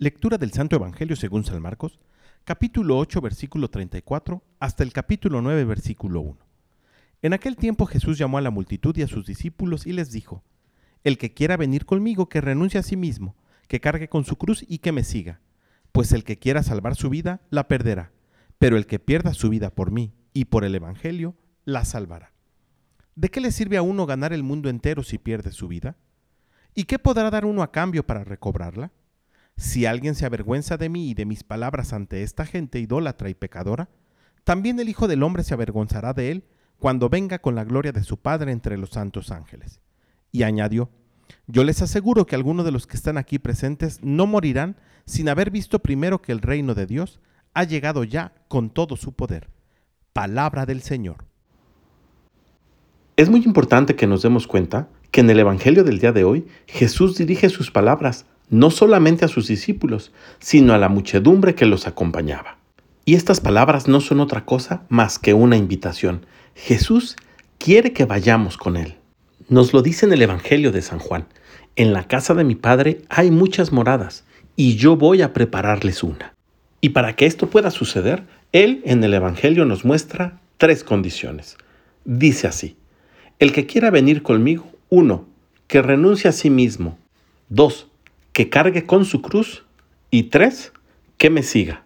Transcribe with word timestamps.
Lectura 0.00 0.38
del 0.38 0.52
Santo 0.52 0.76
Evangelio 0.76 1.16
según 1.16 1.42
San 1.42 1.60
Marcos, 1.60 1.98
capítulo 2.44 2.96
8, 2.98 3.20
versículo 3.20 3.68
34, 3.68 4.44
hasta 4.60 4.84
el 4.84 4.92
capítulo 4.92 5.42
9, 5.42 5.64
versículo 5.64 6.20
1. 6.20 6.38
En 7.22 7.32
aquel 7.32 7.56
tiempo 7.56 7.84
Jesús 7.84 8.16
llamó 8.16 8.38
a 8.38 8.40
la 8.40 8.52
multitud 8.52 8.96
y 8.96 9.02
a 9.02 9.08
sus 9.08 9.26
discípulos 9.26 9.88
y 9.88 9.92
les 9.92 10.12
dijo, 10.12 10.44
El 11.02 11.18
que 11.18 11.34
quiera 11.34 11.56
venir 11.56 11.84
conmigo, 11.84 12.28
que 12.28 12.40
renuncie 12.40 12.78
a 12.78 12.84
sí 12.84 12.96
mismo, 12.96 13.34
que 13.66 13.80
cargue 13.80 14.08
con 14.08 14.24
su 14.24 14.36
cruz 14.36 14.64
y 14.68 14.78
que 14.78 14.92
me 14.92 15.02
siga, 15.02 15.40
pues 15.90 16.12
el 16.12 16.22
que 16.22 16.38
quiera 16.38 16.62
salvar 16.62 16.94
su 16.94 17.10
vida, 17.10 17.40
la 17.50 17.66
perderá, 17.66 18.12
pero 18.60 18.76
el 18.76 18.86
que 18.86 19.00
pierda 19.00 19.34
su 19.34 19.48
vida 19.48 19.70
por 19.70 19.90
mí 19.90 20.14
y 20.32 20.44
por 20.44 20.64
el 20.64 20.76
Evangelio, 20.76 21.34
la 21.64 21.84
salvará. 21.84 22.32
¿De 23.16 23.30
qué 23.30 23.40
le 23.40 23.50
sirve 23.50 23.78
a 23.78 23.82
uno 23.82 24.06
ganar 24.06 24.32
el 24.32 24.44
mundo 24.44 24.68
entero 24.68 25.02
si 25.02 25.18
pierde 25.18 25.50
su 25.50 25.66
vida? 25.66 25.96
¿Y 26.72 26.84
qué 26.84 27.00
podrá 27.00 27.30
dar 27.30 27.44
uno 27.44 27.64
a 27.64 27.72
cambio 27.72 28.06
para 28.06 28.22
recobrarla? 28.22 28.92
Si 29.58 29.86
alguien 29.86 30.14
se 30.14 30.24
avergüenza 30.24 30.76
de 30.76 30.88
mí 30.88 31.10
y 31.10 31.14
de 31.14 31.26
mis 31.26 31.42
palabras 31.42 31.92
ante 31.92 32.22
esta 32.22 32.46
gente 32.46 32.78
idólatra 32.78 33.28
y 33.28 33.34
pecadora, 33.34 33.88
también 34.44 34.78
el 34.78 34.88
Hijo 34.88 35.08
del 35.08 35.24
Hombre 35.24 35.42
se 35.42 35.52
avergonzará 35.52 36.12
de 36.12 36.30
él 36.30 36.44
cuando 36.78 37.08
venga 37.08 37.40
con 37.40 37.56
la 37.56 37.64
gloria 37.64 37.90
de 37.90 38.04
su 38.04 38.18
Padre 38.18 38.52
entre 38.52 38.78
los 38.78 38.90
santos 38.90 39.32
ángeles. 39.32 39.80
Y 40.30 40.44
añadió, 40.44 40.90
yo 41.48 41.64
les 41.64 41.82
aseguro 41.82 42.24
que 42.24 42.36
algunos 42.36 42.64
de 42.64 42.70
los 42.70 42.86
que 42.86 42.96
están 42.96 43.18
aquí 43.18 43.40
presentes 43.40 43.98
no 44.00 44.28
morirán 44.28 44.76
sin 45.06 45.28
haber 45.28 45.50
visto 45.50 45.80
primero 45.80 46.22
que 46.22 46.30
el 46.30 46.40
reino 46.40 46.76
de 46.76 46.86
Dios 46.86 47.18
ha 47.52 47.64
llegado 47.64 48.04
ya 48.04 48.32
con 48.46 48.70
todo 48.70 48.94
su 48.94 49.10
poder. 49.10 49.48
Palabra 50.12 50.66
del 50.66 50.82
Señor. 50.82 51.24
Es 53.16 53.28
muy 53.28 53.42
importante 53.42 53.96
que 53.96 54.06
nos 54.06 54.22
demos 54.22 54.46
cuenta 54.46 54.88
que 55.10 55.22
en 55.22 55.30
el 55.30 55.40
Evangelio 55.40 55.82
del 55.82 55.98
día 55.98 56.12
de 56.12 56.22
hoy 56.22 56.46
Jesús 56.68 57.18
dirige 57.18 57.48
sus 57.48 57.72
palabras 57.72 58.24
no 58.50 58.70
solamente 58.70 59.24
a 59.24 59.28
sus 59.28 59.46
discípulos, 59.48 60.12
sino 60.38 60.72
a 60.72 60.78
la 60.78 60.88
muchedumbre 60.88 61.54
que 61.54 61.66
los 61.66 61.86
acompañaba. 61.86 62.58
Y 63.04 63.14
estas 63.14 63.40
palabras 63.40 63.88
no 63.88 64.00
son 64.00 64.20
otra 64.20 64.44
cosa 64.44 64.82
más 64.88 65.18
que 65.18 65.34
una 65.34 65.56
invitación. 65.56 66.26
Jesús 66.54 67.16
quiere 67.58 67.92
que 67.92 68.04
vayamos 68.04 68.56
con 68.56 68.76
Él. 68.76 68.96
Nos 69.48 69.72
lo 69.72 69.82
dice 69.82 70.06
en 70.06 70.12
el 70.12 70.22
Evangelio 70.22 70.72
de 70.72 70.82
San 70.82 70.98
Juan. 70.98 71.26
En 71.76 71.92
la 71.92 72.06
casa 72.06 72.34
de 72.34 72.44
mi 72.44 72.54
Padre 72.54 73.02
hay 73.08 73.30
muchas 73.30 73.72
moradas, 73.72 74.24
y 74.56 74.76
yo 74.76 74.96
voy 74.96 75.22
a 75.22 75.32
prepararles 75.32 76.02
una. 76.02 76.34
Y 76.80 76.90
para 76.90 77.16
que 77.16 77.26
esto 77.26 77.48
pueda 77.48 77.70
suceder, 77.70 78.24
Él 78.52 78.82
en 78.84 79.02
el 79.02 79.14
Evangelio 79.14 79.64
nos 79.64 79.84
muestra 79.84 80.40
tres 80.58 80.84
condiciones. 80.84 81.56
Dice 82.04 82.46
así, 82.46 82.76
el 83.38 83.52
que 83.52 83.66
quiera 83.66 83.90
venir 83.90 84.22
conmigo, 84.22 84.66
uno, 84.88 85.26
que 85.66 85.82
renuncie 85.82 86.28
a 86.28 86.32
sí 86.32 86.50
mismo. 86.50 86.98
Dos, 87.48 87.87
que 88.38 88.50
cargue 88.50 88.86
con 88.86 89.04
su 89.04 89.20
cruz. 89.20 89.64
Y 90.12 90.30
tres, 90.30 90.72
que 91.16 91.28
me 91.28 91.42
siga. 91.42 91.82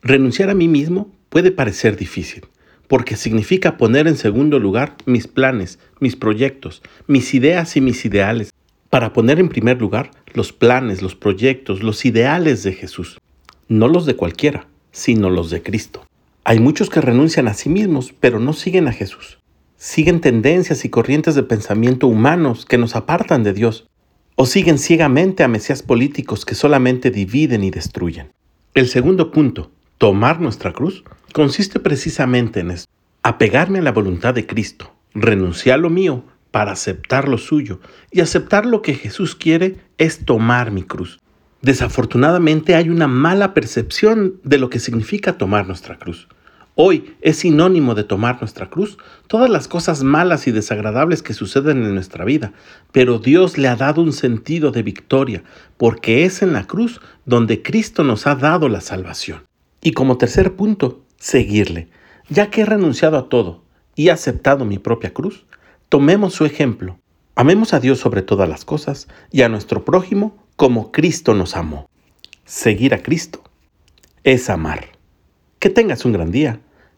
Renunciar 0.00 0.48
a 0.48 0.54
mí 0.54 0.68
mismo 0.68 1.10
puede 1.28 1.50
parecer 1.50 1.96
difícil, 1.96 2.46
porque 2.86 3.16
significa 3.16 3.76
poner 3.76 4.06
en 4.06 4.16
segundo 4.16 4.60
lugar 4.60 4.94
mis 5.06 5.26
planes, 5.26 5.80
mis 5.98 6.14
proyectos, 6.14 6.82
mis 7.08 7.34
ideas 7.34 7.76
y 7.76 7.80
mis 7.80 8.04
ideales, 8.04 8.52
para 8.90 9.12
poner 9.12 9.40
en 9.40 9.48
primer 9.48 9.80
lugar 9.80 10.12
los 10.34 10.52
planes, 10.52 11.02
los 11.02 11.16
proyectos, 11.16 11.82
los 11.82 12.04
ideales 12.04 12.62
de 12.62 12.74
Jesús, 12.74 13.18
no 13.66 13.88
los 13.88 14.06
de 14.06 14.14
cualquiera, 14.14 14.68
sino 14.92 15.30
los 15.30 15.50
de 15.50 15.64
Cristo. 15.64 16.06
Hay 16.44 16.60
muchos 16.60 16.90
que 16.90 17.00
renuncian 17.00 17.48
a 17.48 17.54
sí 17.54 17.70
mismos, 17.70 18.14
pero 18.20 18.38
no 18.38 18.52
siguen 18.52 18.86
a 18.86 18.92
Jesús 18.92 19.38
siguen 19.78 20.20
tendencias 20.20 20.84
y 20.84 20.90
corrientes 20.90 21.36
de 21.36 21.44
pensamiento 21.44 22.08
humanos 22.08 22.66
que 22.66 22.78
nos 22.78 22.96
apartan 22.96 23.44
de 23.44 23.52
Dios, 23.52 23.86
o 24.40 24.46
siguen 24.46 24.78
ciegamente 24.78 25.42
a 25.42 25.48
mesías 25.48 25.82
políticos 25.82 26.46
que 26.46 26.54
solamente 26.54 27.10
dividen 27.10 27.64
y 27.64 27.72
destruyen. 27.72 28.30
El 28.72 28.86
segundo 28.86 29.32
punto, 29.32 29.72
tomar 29.98 30.40
nuestra 30.40 30.72
cruz, 30.72 31.02
consiste 31.32 31.80
precisamente 31.80 32.60
en 32.60 32.70
esto, 32.70 32.88
apegarme 33.24 33.80
a 33.80 33.82
la 33.82 33.90
voluntad 33.90 34.34
de 34.34 34.46
Cristo, 34.46 34.94
renunciar 35.12 35.74
a 35.74 35.82
lo 35.82 35.90
mío 35.90 36.22
para 36.52 36.70
aceptar 36.70 37.26
lo 37.26 37.36
suyo, 37.36 37.80
y 38.12 38.20
aceptar 38.20 38.64
lo 38.64 38.80
que 38.80 38.94
Jesús 38.94 39.34
quiere 39.34 39.78
es 39.98 40.24
tomar 40.24 40.70
mi 40.70 40.84
cruz. 40.84 41.18
Desafortunadamente 41.60 42.76
hay 42.76 42.90
una 42.90 43.08
mala 43.08 43.54
percepción 43.54 44.38
de 44.44 44.58
lo 44.58 44.70
que 44.70 44.78
significa 44.78 45.36
tomar 45.36 45.66
nuestra 45.66 45.98
cruz. 45.98 46.28
Hoy 46.80 47.16
es 47.22 47.38
sinónimo 47.38 47.96
de 47.96 48.04
tomar 48.04 48.38
nuestra 48.40 48.70
cruz, 48.70 48.98
todas 49.26 49.50
las 49.50 49.66
cosas 49.66 50.04
malas 50.04 50.46
y 50.46 50.52
desagradables 50.52 51.24
que 51.24 51.34
suceden 51.34 51.82
en 51.82 51.92
nuestra 51.92 52.24
vida, 52.24 52.52
pero 52.92 53.18
Dios 53.18 53.58
le 53.58 53.66
ha 53.66 53.74
dado 53.74 54.00
un 54.00 54.12
sentido 54.12 54.70
de 54.70 54.84
victoria, 54.84 55.42
porque 55.76 56.24
es 56.24 56.40
en 56.40 56.52
la 56.52 56.68
cruz 56.68 57.00
donde 57.26 57.62
Cristo 57.62 58.04
nos 58.04 58.28
ha 58.28 58.36
dado 58.36 58.68
la 58.68 58.80
salvación. 58.80 59.42
Y 59.82 59.90
como 59.90 60.18
tercer 60.18 60.54
punto, 60.54 61.02
seguirle. 61.16 61.88
Ya 62.28 62.48
que 62.48 62.60
he 62.60 62.64
renunciado 62.64 63.18
a 63.18 63.28
todo 63.28 63.64
y 63.96 64.06
he 64.06 64.12
aceptado 64.12 64.64
mi 64.64 64.78
propia 64.78 65.12
cruz, 65.12 65.46
tomemos 65.88 66.34
su 66.34 66.44
ejemplo. 66.44 67.00
Amemos 67.34 67.74
a 67.74 67.80
Dios 67.80 67.98
sobre 67.98 68.22
todas 68.22 68.48
las 68.48 68.64
cosas 68.64 69.08
y 69.32 69.42
a 69.42 69.48
nuestro 69.48 69.84
prójimo 69.84 70.46
como 70.54 70.92
Cristo 70.92 71.34
nos 71.34 71.56
amó. 71.56 71.90
Seguir 72.44 72.94
a 72.94 73.02
Cristo 73.02 73.42
es 74.22 74.48
amar. 74.48 74.90
Que 75.58 75.70
tengas 75.70 76.04
un 76.04 76.12
gran 76.12 76.30
día 76.30 76.60